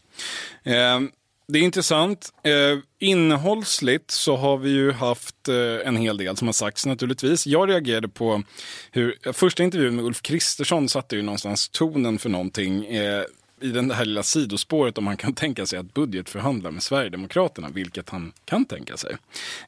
[0.72, 1.00] Eh,
[1.48, 2.34] det är intressant.
[2.44, 7.48] Eh, innehållsligt så har vi ju haft eh, en hel del som har sagts naturligtvis.
[7.48, 8.44] Jag reagerade på
[8.92, 12.86] hur första intervjun med Ulf Kristersson satte ju någonstans tonen för någonting.
[12.86, 13.24] Eh,
[13.62, 18.10] i det här lilla sidospåret om han kan tänka sig att budgetförhandla med Sverigedemokraterna, vilket
[18.10, 19.18] han kan tänka sig.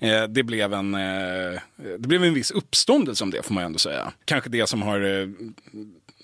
[0.01, 3.79] Eh, det, blev en, eh, det blev en viss uppståndelse om det får man ändå
[3.79, 4.13] säga.
[4.25, 5.27] Kanske det som har eh,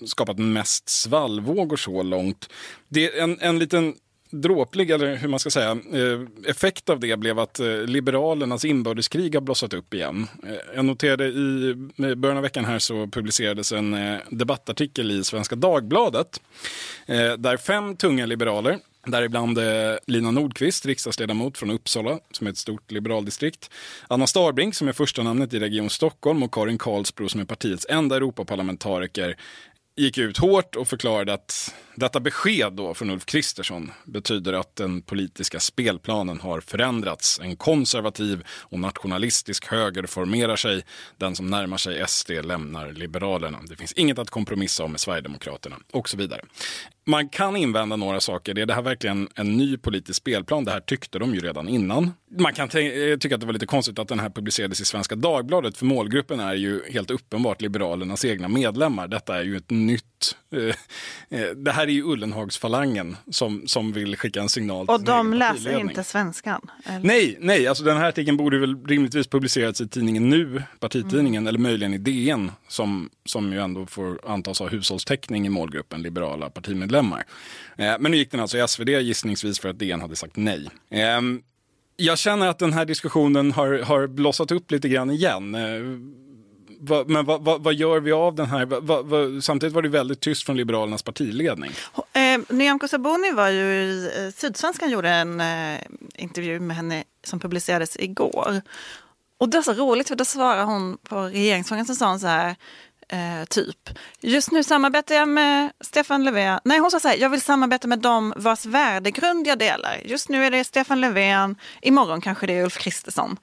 [0.06, 2.48] skapat mest svallvågor så långt.
[2.88, 3.94] Det är en, en liten
[4.30, 9.34] dråplig, eller hur man ska säga, eh, effekt av det blev att eh, Liberalernas inbördeskrig
[9.34, 10.26] har blossat upp igen.
[10.46, 11.74] Eh, jag noterade i
[12.16, 13.96] början av veckan här så publicerades en
[14.30, 16.40] debattartikel i Svenska Dagbladet
[17.38, 19.58] där fem tunga liberaler Däribland
[20.06, 23.70] Lina Nordqvist, riksdagsledamot från Uppsala, som är ett stort liberaldistrikt.
[24.08, 27.86] Anna Starbrink, som är första namnet i Region Stockholm och Karin Karlsbro, som är partiets
[27.90, 29.36] enda Europaparlamentariker,
[29.96, 35.02] gick ut hårt och förklarade att detta besked då från Ulf Kristersson betyder att den
[35.02, 37.40] politiska spelplanen har förändrats.
[37.42, 40.84] En konservativ och nationalistisk höger formerar sig.
[41.16, 43.58] Den som närmar sig SD lämnar Liberalerna.
[43.68, 46.40] Det finns inget att kompromissa om med Sverigedemokraterna och så vidare.
[47.08, 48.58] Man kan invända några saker.
[48.58, 50.64] Är det här verkligen en ny politisk spelplan?
[50.64, 52.12] Det här tyckte de ju redan innan.
[52.38, 55.14] Man kan eh, tycka att det var lite konstigt att den här publicerades i Svenska
[55.14, 59.08] Dagbladet för målgruppen är ju helt uppenbart Liberalernas egna medlemmar.
[59.08, 60.04] Detta är ju ett nytt...
[60.52, 64.86] Eh, eh, det här är ju Ullenhagsfalangen som, som vill skicka en signal.
[64.86, 66.70] Och de läser inte svenskan?
[66.84, 67.06] Eller?
[67.06, 71.46] Nej, nej, alltså den här artikeln borde väl rimligtvis publicerats i tidningen Nu, partitidningen, mm.
[71.46, 76.50] eller möjligen i DN som, som ju ändå får antas ha hushållstäckning i målgruppen liberala
[76.50, 77.24] partimedlemmar.
[77.76, 80.70] Eh, men nu gick den alltså i SvD gissningsvis för att DN hade sagt nej.
[80.90, 81.20] Eh,
[81.96, 85.56] jag känner att den här diskussionen har, har blossat upp lite grann igen
[86.80, 89.40] va, men vad, va, vad, gör vi av den här?
[89.40, 91.72] samtidigt var det väldigt tyst från Liberalernas partiledning.
[92.12, 95.80] Eh, Nyamko Sabuni var ju i eh, Sydsvenskan gjorde en eh,
[96.14, 98.60] intervju med henne som publicerades igår.
[99.38, 102.26] Och det är så roligt för då svarar hon på regeringsfrågan så sa hon så
[102.26, 102.56] här
[103.08, 103.90] Eh, typ.
[104.20, 106.60] Just nu samarbetar jag med Stefan Löfven.
[106.64, 110.00] Nej, hon sa så här, jag vill samarbeta med dem vars värdegrund jag delar.
[110.04, 113.36] Just nu är det Stefan Löfven, imorgon kanske det är Ulf Kristersson.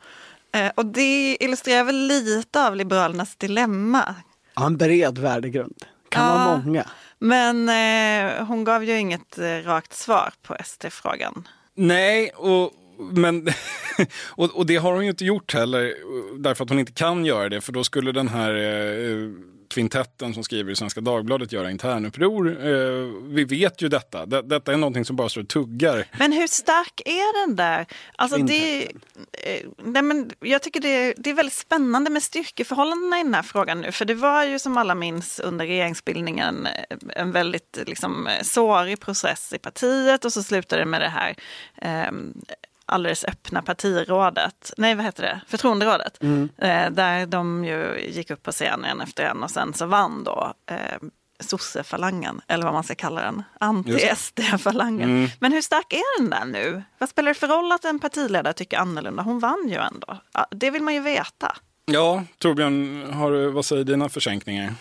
[0.54, 4.16] Eh, och det illustrerar väl lite av Liberalernas dilemma.
[4.56, 5.84] Ja, en bred värdegrund.
[6.10, 6.46] Kan Ja.
[6.46, 6.86] vara många.
[7.20, 11.48] Men eh, hon gav ju inget eh, rakt svar på SD-frågan.
[11.76, 12.72] Nej, och,
[13.12, 13.48] men,
[14.30, 15.94] och, och det har hon ju inte gjort heller
[16.40, 17.62] därför att hon inte kan göra det.
[17.62, 19.30] För då skulle den här eh,
[19.74, 22.66] kvintetten som skriver i Svenska Dagbladet göra internuppror.
[22.68, 22.74] Eh,
[23.24, 24.26] vi vet ju detta.
[24.26, 26.08] Det, detta är någonting som bara står och tuggar.
[26.20, 27.86] Men hur stark är den där?
[28.16, 33.24] Alltså det, eh, nej men jag tycker det, det är väldigt spännande med styrkeförhållandena i
[33.24, 33.92] den här frågan nu.
[33.92, 39.00] För det var ju som alla minns under regeringsbildningen eh, en väldigt liksom, eh, sårig
[39.00, 41.36] process i partiet och så slutade det med det här
[41.82, 42.12] eh,
[42.86, 46.24] alldeles öppna partirådet, nej vad heter det, förtroenderådet.
[46.58, 50.24] Eh, där de ju gick upp på scen en efter en och sen så vann
[50.24, 50.78] då eh,
[51.40, 55.30] sossefalangen, eller vad man ska kalla den, anti-SD-falangen.
[55.40, 56.84] Men hur stark är den där nu?
[56.98, 59.24] Vad spelar det för roll att en partiledare tycker annorlunda?
[59.24, 60.18] Hon vann ju ändå.
[60.52, 61.56] Det vill man ju veta.
[61.86, 64.74] Ja, Torbjörn, har, du- vad säger dina försänkningar?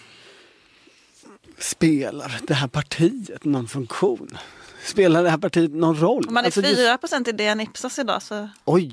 [1.59, 4.39] Spelar det här partiet någon funktion?
[4.85, 6.25] Spelar det här partiet någon roll?
[6.29, 8.49] Om man är Alltså, det- 4 procent i DN Ipsos idag så...
[8.65, 8.93] Oj,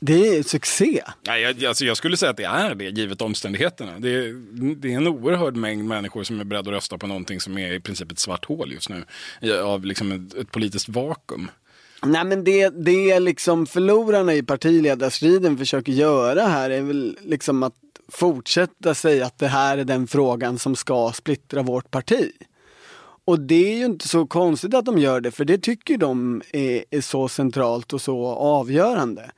[0.00, 1.02] det är succé.
[1.26, 3.98] Nej, jag, alltså jag skulle säga att det är det, givet omständigheterna.
[3.98, 4.32] Det är,
[4.74, 7.72] det är en oerhörd mängd människor som är beredda att rösta på någonting som är
[7.72, 9.04] i princip ett svart hål just nu.
[9.62, 11.50] Av liksom ett, ett politiskt vakuum.
[12.04, 17.62] Nej men det, det är liksom förlorarna i partiledarstriden försöker göra här är väl liksom
[17.62, 17.74] att
[18.08, 22.30] fortsätta säga att det här är den frågan som ska splittra vårt parti.
[23.24, 26.42] Och det är ju inte så konstigt att de gör det för det tycker de
[26.52, 29.30] är, är så centralt och så avgörande.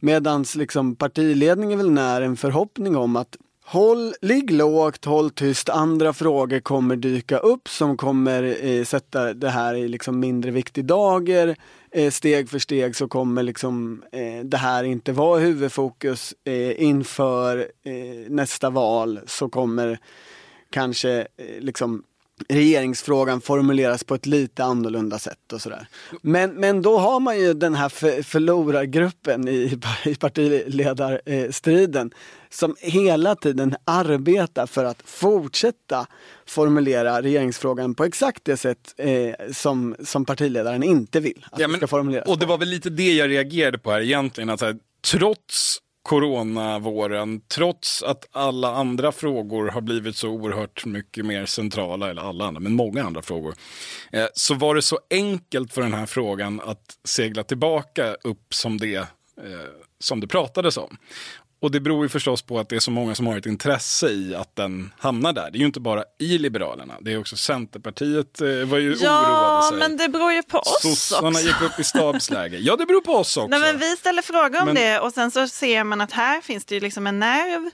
[0.00, 6.12] Medan liksom partiledningen väl när en förhoppning om att Håll, ligg lågt, håll tyst, andra
[6.12, 11.56] frågor kommer dyka upp som kommer eh, sätta det här i liksom mindre viktig dager.
[11.90, 16.34] Eh, steg för steg så kommer liksom eh, det här inte vara huvudfokus.
[16.44, 19.98] Eh, inför eh, nästa val så kommer
[20.70, 22.02] kanske eh, liksom
[22.48, 25.86] regeringsfrågan formuleras på ett lite annorlunda sätt och sådär.
[26.22, 32.10] Men, men då har man ju den här för, förlorargruppen i, i partiledarstriden
[32.50, 36.06] som hela tiden arbetar för att fortsätta
[36.46, 41.76] formulera regeringsfrågan på exakt det sätt eh, som, som partiledaren inte vill att Ja, men-
[41.76, 42.28] ska formuleras.
[42.28, 44.50] Och det var väl lite det jag reagerade på här egentligen.
[44.50, 44.76] Att här,
[45.12, 52.22] trots coronavåren, trots att alla andra frågor har blivit så oerhört mycket mer centrala, eller
[52.22, 53.54] alla andra, men många andra frågor,
[54.12, 58.78] eh, så var det så enkelt för den här frågan att segla tillbaka upp som
[58.78, 59.06] det, eh,
[59.98, 60.96] som det pratades om.
[61.64, 64.08] Och det beror ju förstås på att det är så många som har ett intresse
[64.08, 65.50] i att den hamnar där.
[65.50, 69.04] Det är ju inte bara i Liberalerna, det är också Centerpartiet eh, var ju oroade
[69.04, 69.78] Ja, sig.
[69.78, 71.40] men det beror ju på oss Sossarna också.
[71.46, 72.58] gick upp i stabsläge.
[72.58, 73.48] Ja, det beror på oss också.
[73.48, 76.40] Nej, men vi ställer frågor om Men- det och sen så ser man att här
[76.40, 77.70] finns det ju liksom en nerv.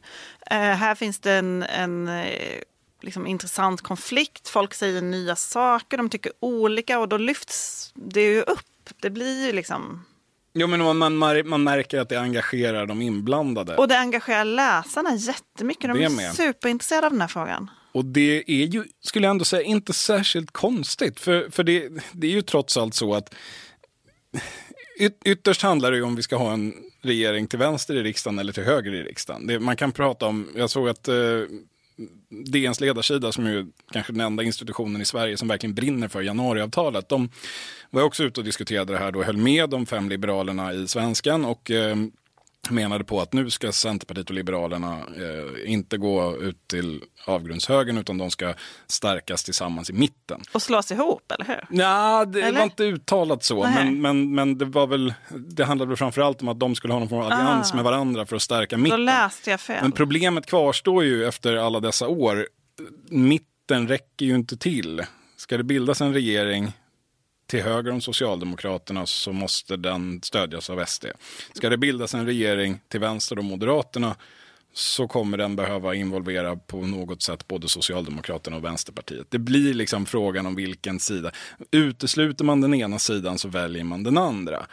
[0.50, 2.60] Eh, här finns det en, en eh,
[3.02, 4.48] liksom intressant konflikt.
[4.48, 8.90] Folk säger nya saker, de tycker olika och då lyfts det ju upp.
[9.02, 10.04] Det blir ju liksom...
[10.52, 13.76] Jo, men man, man, man märker att det engagerar de inblandade.
[13.76, 15.82] Och det engagerar läsarna jättemycket.
[15.90, 16.34] De Det är med.
[16.34, 17.70] superintresserade av den här frågan.
[17.92, 21.20] Och det är ju, skulle jag ändå säga, inte särskilt konstigt.
[21.20, 23.34] För, för det, det är ju trots allt så att
[25.00, 28.38] yt, ytterst handlar det ju om vi ska ha en regering till vänster i riksdagen
[28.38, 29.46] eller till höger i riksdagen.
[29.46, 31.14] Det, man kan prata om, jag såg att eh,
[32.28, 36.22] DNs ledarsida, som är ju kanske den enda institutionen i Sverige som verkligen brinner för
[36.22, 37.30] januariavtalet, de
[37.90, 41.44] var också ute och diskuterade det här då, höll med de fem liberalerna i svenskan
[41.44, 41.96] och eh,
[42.70, 48.18] menade på att nu ska Centerpartiet och Liberalerna eh, inte gå ut till avgrundshögern utan
[48.18, 48.54] de ska
[48.86, 50.40] stärkas tillsammans i mitten.
[50.52, 51.66] Och slås ihop, eller hur?
[51.80, 52.58] Ja, det Eller?
[52.58, 53.84] var inte uttalat så, Nej.
[53.84, 55.14] men, men, men det var väl,
[55.48, 57.76] det handlade väl framförallt om att de skulle ha någon form av allians Ah.
[57.76, 59.04] med varandra för att stärka Då mitten.
[59.04, 59.78] läste jag fel.
[59.82, 62.46] Men problemet kvarstår ju efter alla dessa år.
[63.08, 65.02] Mitten räcker ju inte till.
[65.36, 66.72] Ska det bildas en regering
[67.50, 71.06] till höger om Socialdemokraterna så måste den stödjas av SD.
[71.52, 74.16] Ska det bildas en regering till vänster om Moderaterna
[74.72, 79.26] så kommer den behöva involvera på något sätt både Socialdemokraterna och Vänsterpartiet.
[79.30, 81.30] Det blir liksom frågan om vilken sida.
[81.70, 84.66] Utesluter man den ena sidan så väljer man den andra.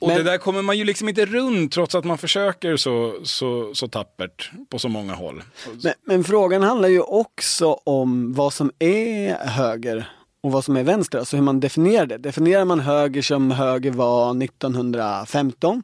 [0.00, 3.20] Och Men- det där kommer man ju liksom inte runt trots att man försöker så,
[3.24, 5.42] så, så tappert på så många håll.
[5.82, 10.08] Men, men frågan handlar ju också om vad som är höger
[10.42, 12.18] och vad som är vänster, alltså hur man definierar det.
[12.18, 15.82] Definierar man höger som höger var 1915,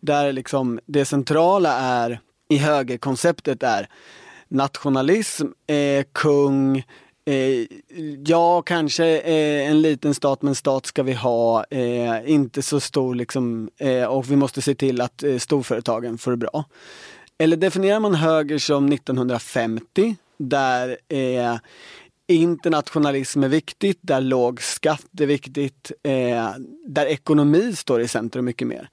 [0.00, 3.88] där liksom det centrala är i högerkonceptet är
[4.48, 6.78] nationalism, eh, kung,
[7.24, 7.66] eh,
[8.26, 13.14] ja kanske eh, en liten stat men stat ska vi ha, eh, inte så stor
[13.14, 16.64] liksom eh, och vi måste se till att eh, storföretagen får det bra.
[17.38, 21.56] Eller definierar man höger som 1950 där eh,
[22.34, 26.50] internationalism är viktigt, där låg skatt är viktigt, eh,
[26.86, 28.90] där ekonomi står i centrum mycket mer.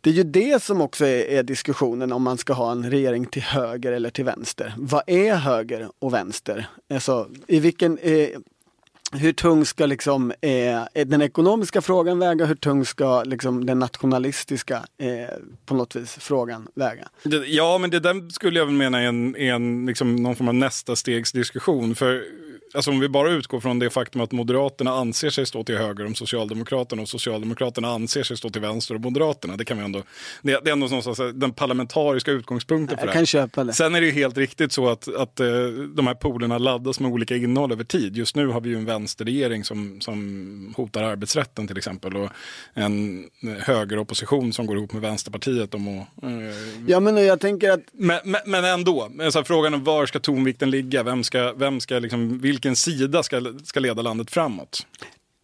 [0.00, 3.26] Det är ju det som också är, är, diskussionen om man ska ha en regering
[3.26, 4.74] till höger eller till vänster.
[4.78, 6.66] Vad är höger och vänster?
[6.90, 8.28] Alltså, i vilken, eh,
[9.14, 12.44] hur tung ska liksom, eh, eh, den ekonomiska frågan väga?
[12.44, 17.08] Hur tung ska liksom, den nationalistiska eh, på något vis frågan väga?
[17.46, 20.54] Ja, men det där skulle jag väl mena är en, en, liksom, någon form av
[20.54, 21.94] nästa stegs diskussion.
[21.94, 22.24] För
[22.74, 26.06] alltså om vi bara utgår från det faktum att Moderaterna anser sig stå till höger
[26.06, 29.56] om Socialdemokraterna och Socialdemokraterna anser sig stå till vänster om Moderaterna.
[29.56, 30.02] Det kan vi ändå,
[30.42, 33.18] det, det är ändå någonstans den parlamentariska utgångspunkten för jag det.
[33.18, 33.72] Kan köpa det.
[33.72, 37.10] Sen är det ju helt riktigt så att, att uh, de här polerna laddas med
[37.10, 38.16] olika innehåll över tid.
[38.16, 42.30] Just nu har vi ju en vänsterregering som, som hotar arbetsrätten till exempel och
[42.74, 43.24] en
[43.60, 46.24] högeropposition som går ihop med Vänsterpartiet om att...
[46.24, 46.30] Uh,
[46.86, 47.80] ja men jag tänker att...
[47.92, 51.02] Men, men, men ändå, alltså, frågan om var ska tonvikten ligga?
[51.02, 54.86] Vem ska, vem ska liksom, vilka vilken sida ska, ska leda landet framåt?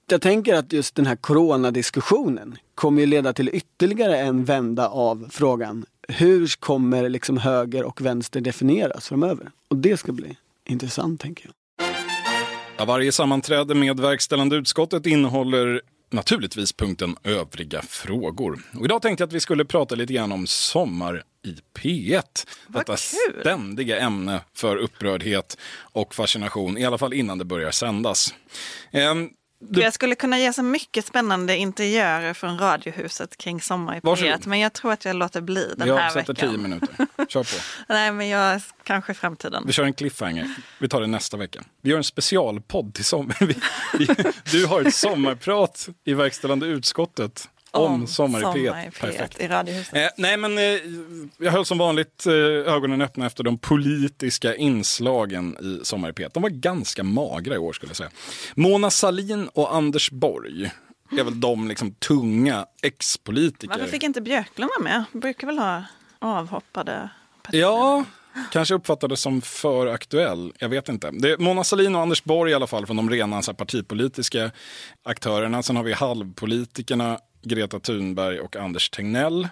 [0.06, 5.28] Jag tänker att just den här coronadiskussionen kommer ju leda till ytterligare en vända av
[5.30, 5.86] frågan.
[6.08, 9.50] Hur kommer liksom höger och vänster definieras framöver?
[9.68, 11.86] Och det ska bli intressant tänker jag.
[12.76, 15.80] Ja, varje sammanträde med verkställande utskottet innehåller
[16.12, 18.62] naturligtvis punkten övriga frågor.
[18.78, 22.22] Och idag tänkte jag att vi skulle prata lite grann om sommar i P1.
[22.66, 23.40] Vad Detta kul.
[23.40, 28.34] ständiga ämne för upprördhet och fascination, i alla fall innan det börjar sändas.
[29.62, 29.80] Du...
[29.80, 34.58] Jag skulle kunna ge så mycket spännande interiörer från Radiohuset kring Sommar i P1, men
[34.58, 36.24] jag tror att jag låter bli den jag här veckan.
[36.26, 37.06] Jag sätter tio minuter.
[37.28, 37.62] Kör på.
[37.88, 39.62] Nej, men jag kanske i framtiden.
[39.66, 40.54] Vi kör en cliffhanger.
[40.78, 41.62] Vi tar det nästa vecka.
[41.82, 43.54] Vi gör en specialpodd till sommar.
[44.52, 49.00] du har ett sommarprat i verkställande utskottet om, om Sommar i P1.
[49.00, 49.40] Perfekt.
[49.40, 49.44] i.
[49.98, 50.64] Eh, nej, men eh,
[51.38, 52.32] jag höll som vanligt eh,
[52.74, 56.30] ögonen öppna efter de politiska inslagen i Sommar i P1.
[56.34, 58.10] De var ganska magra i år skulle jag säga.
[58.54, 60.70] Mona Salin och Anders Borg
[61.18, 63.74] är väl de liksom tunga ex-politiker.
[63.74, 65.04] Varför fick inte Björklund vara med?
[65.20, 65.84] Brukar väl ha
[66.18, 67.10] avhoppade
[67.42, 67.62] personer?
[67.62, 68.04] Ja,
[68.52, 70.52] kanske uppfattades som för aktuell.
[70.58, 71.10] Jag vet inte.
[71.10, 74.50] Det är Mona Sahlin och Anders Borg i alla fall från de rena så partipolitiska
[75.02, 75.62] aktörerna.
[75.62, 79.48] Sen har vi halvpolitikerna Greta Thunberg och Anders Tegnell.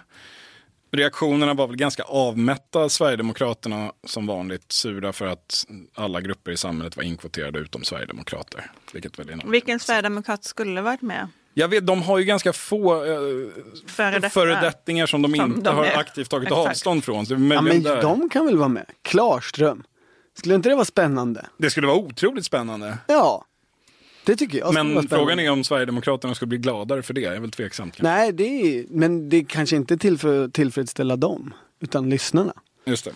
[0.91, 2.89] Reaktionerna var väl ganska avmätta.
[2.89, 8.71] Sverigedemokraterna som vanligt sura för att alla grupper i samhället var inkvoterade utom Sverigedemokrater.
[8.93, 11.27] Vilket väl är Vilken sverigedemokrat skulle varit med?
[11.53, 15.85] Jag vet, de har ju ganska få eh, föredettingar som de som inte de har
[15.85, 16.69] aktivt tagit Exakt.
[16.69, 17.25] avstånd från.
[17.25, 18.01] Så ja, men där...
[18.01, 18.85] de kan väl vara med?
[19.01, 19.83] Klarström.
[20.37, 21.45] Skulle inte det vara spännande?
[21.57, 22.97] Det skulle vara otroligt spännande.
[23.07, 23.45] Ja.
[24.29, 24.73] Det tycker jag.
[24.73, 27.21] Men frågan är om Sverigedemokraterna ska bli gladare för det.
[27.21, 27.91] Jag är väl tveksam.
[27.91, 28.03] Kanske.
[28.03, 32.53] Nej, det är, men det kanske inte till för att tillfredsställa dem, utan lyssnarna.
[32.85, 33.11] Just det.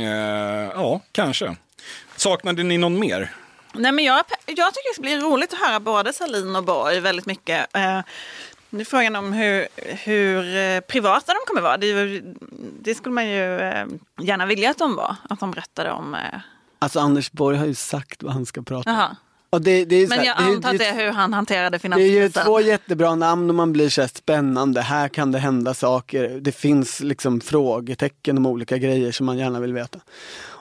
[0.00, 1.56] Eh, ja, kanske.
[2.16, 3.34] Saknade ni någon mer?
[3.74, 7.26] Nej, men jag, jag tycker det blir roligt att höra både Salin och Borg väldigt
[7.26, 7.76] mycket.
[7.76, 8.00] Eh,
[8.70, 11.76] nu är frågan om hur, hur eh, privata de kommer vara.
[11.76, 12.22] Det,
[12.82, 13.86] det, skulle man ju eh,
[14.20, 15.16] gärna vilja att de var.
[15.30, 16.14] Att de berättade om...
[16.14, 16.20] Eh...
[16.78, 19.16] Alltså Anders Borg har ju sagt vad han ska prata om.
[19.50, 22.14] Det, det men jag här, antar att det är hur han hanterade finanskrisen.
[22.14, 24.80] Det är ju två jättebra namn och man blir så spännande.
[24.80, 26.38] Här kan det hända saker.
[26.40, 30.00] Det finns liksom frågetecken om olika grejer som man gärna vill veta.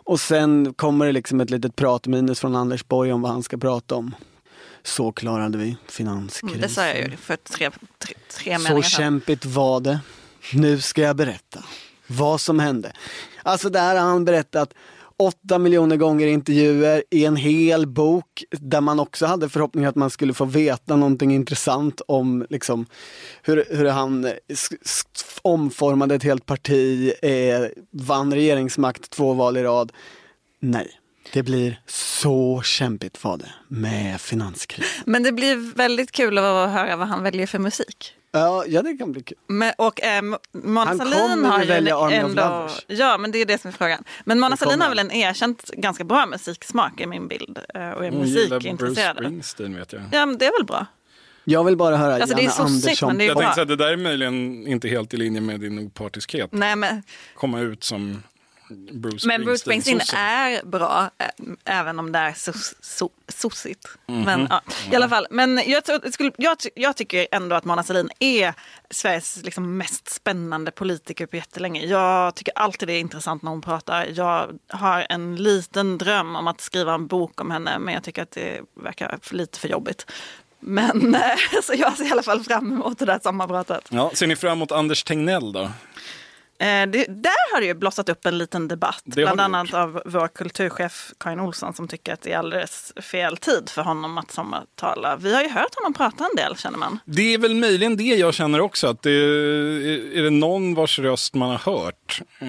[0.08, 3.58] Och sen kommer det liksom ett litet pratminus från Anders Borg om vad han ska
[3.58, 4.15] prata om.
[4.84, 6.50] Så klarade vi finanskrisen.
[6.50, 10.00] Mm, det sa jag ju för tre, tre, tre Så kämpigt var det.
[10.54, 11.63] Nu ska jag berätta
[12.08, 12.91] vad som hände.
[13.43, 14.73] Alltså där har han berättat
[15.20, 20.10] åtta miljoner gånger intervjuer i en hel bok där man också hade förhoppningen att man
[20.10, 22.86] skulle få veta någonting intressant om liksom,
[23.42, 24.32] hur, hur han
[25.42, 27.32] omformade ett helt parti, eh,
[27.92, 29.92] vann regeringsmakt två val i rad.
[30.60, 30.92] Nej,
[31.34, 35.04] det blir så kämpigt var det med finanskrisen.
[35.06, 38.14] Men det blir väldigt kul att höra vad han väljer för musik.
[38.38, 39.38] Ja, ja det kan bli kul.
[39.47, 40.21] Men, och eh,
[40.52, 42.69] Mona Sahlin har ju välja Army ändå...
[42.88, 44.04] Ja, men det är det som är frågan.
[44.26, 47.60] Men Mona Sahlin har väl en erkänt ganska bra musiksmak i min bild.
[47.73, 49.15] Eh, och är Hon musikintresserad.
[49.15, 50.02] Bruce Springsteen vet jag.
[50.12, 50.86] Ja, men det är väl bra.
[51.43, 53.19] Jag vill bara höra alltså, Janne Andersson.
[53.19, 56.50] jag tänkte att det där är möjligen inte helt i linje med din opartiskhet.
[56.52, 57.04] Nej, men...
[57.35, 58.23] Komma ut som
[58.92, 61.32] Bruce Men Bruce Springsteen är bra, ä-
[61.65, 63.88] även om det är sos- so- sossigt.
[64.08, 64.22] Mhm.
[64.22, 64.62] Men ja,
[64.92, 65.28] i alla fall.
[65.30, 68.54] Men jag, skulle, jag, jag tycker ändå att Mona Sahlin är
[68.90, 71.86] Sveriges liksom mest spännande politiker på jättelänge.
[71.86, 74.06] Jag tycker alltid det är intressant när hon pratar.
[74.13, 78.24] Jag har en liten dröm om att skriva en bok om henne, men jag tycker
[78.24, 80.06] att det verkar lite för jobbigt.
[80.60, 81.22] Men eh,
[81.63, 83.86] så jag ser i alla fall fram emot det där sommarpratet.
[83.90, 85.72] Ja, ser ni fram emot Anders Tegnell då?
[86.60, 90.02] Eh, det, där har det ju blossat upp en liten debatt, Det bland annat av
[90.06, 94.32] vår kulturchef Karin Olsson som tycker att det är alldeles fel tid för honom att
[94.32, 95.16] sommartala.
[95.16, 97.00] Vi har ju hört honom prata en del känner man.
[97.06, 98.88] Det är väl möjligen det jag känner också.
[98.88, 102.48] Att det är, är det någon vars röst man har hört eh,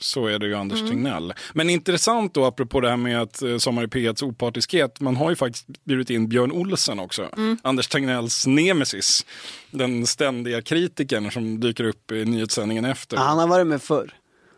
[0.00, 0.90] så är det ju Anders Mm.
[0.90, 1.34] Tegnell.
[1.52, 5.00] Men intressant då, apropå det här med att eh, Sommar i P1s opartiskhet.
[5.00, 7.28] Man har ju faktiskt bjudit in Björn Olsen också.
[7.36, 7.58] Mm.
[7.62, 9.26] Anders Tegnells nemesis.
[9.70, 13.16] Den ständiga kritikern som dyker upp i nyhetssändningen efter.
[13.16, 14.14] Ja, han har varit med förr.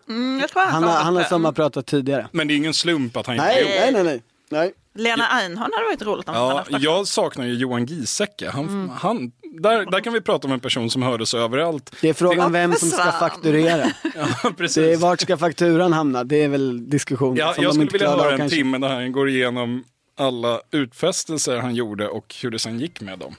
[0.08, 1.28] Mm, jag tror Han har, han har det.
[1.28, 2.28] sommarpratat tidigare.
[2.32, 4.22] Men det är ingen slump att han inte Nej, gjorde nej, nej, nej.
[4.50, 4.72] Nej.
[4.94, 6.78] Lena Einhorn hade varit roligt om Ja, hade haft det.
[6.78, 8.50] jag saknar ju Johan Giesecke.
[8.50, 8.88] Han, Mm.
[8.88, 11.96] han, där, där kan vi prata om en person som hördes överallt.
[12.00, 13.86] Det är frågan vem som ska fakturera.
[14.42, 14.74] Ja, precis.
[14.74, 16.24] Det är, vart ska fakturan hamna?
[16.24, 18.56] Det är väl diskussion Ja, jag skulle vilja höra en kanske.
[18.56, 19.84] timme där han går igenom
[20.18, 23.34] alla utfästelser han gjorde och hur det sen gick med dem.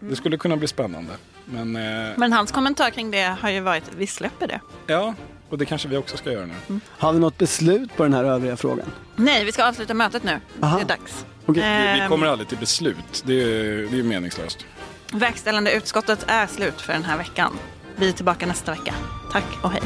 [0.00, 1.12] Det skulle kunna bli spännande.
[1.44, 4.60] Men eh, Men hans kommentar kring det har ju varit, vi släpper det.
[4.86, 5.14] ja,
[5.50, 6.80] och det kanske vi också ska göra nu.
[6.88, 8.86] Har vi något beslut på den här övriga frågan?
[9.16, 10.40] Nej, vi ska avsluta mötet nu.
[10.62, 10.76] Aha.
[10.76, 11.24] Det är dags.
[11.46, 11.62] Okej.
[11.62, 13.22] Vi, vi Ehm, kommer aldrig till beslut.
[13.26, 14.66] Det är, det är meningslöst.
[15.12, 17.58] Verkställande utskottet är slut för den här veckan.
[17.96, 18.94] Vi är tillbaka nästa vecka.
[19.32, 19.82] Tack och hej.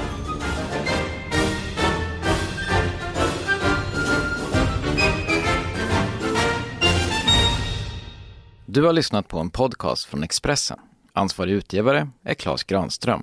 [8.67, 10.79] Du har lyssnat på en podcast från Expressen.
[11.13, 13.23] Ansvarig utgivare är Klas Granström.